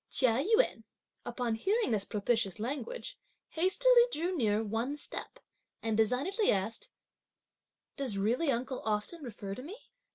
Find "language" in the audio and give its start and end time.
2.59-3.19